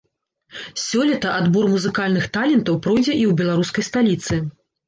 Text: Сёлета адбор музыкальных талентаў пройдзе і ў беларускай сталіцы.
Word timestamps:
Сёлета 0.83 1.29
адбор 1.41 1.69
музыкальных 1.75 2.25
талентаў 2.39 2.81
пройдзе 2.87 3.13
і 3.13 3.21
ў 3.21 3.39
беларускай 3.43 3.83
сталіцы. 3.93 4.43